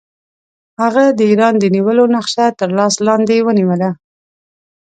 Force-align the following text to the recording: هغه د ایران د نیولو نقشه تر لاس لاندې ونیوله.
هغه 0.81 1.03
د 1.17 1.19
ایران 1.29 1.53
د 1.59 1.65
نیولو 1.75 2.03
نقشه 2.15 2.45
تر 2.59 2.69
لاس 2.77 2.95
لاندې 3.07 3.37
ونیوله. 3.47 3.89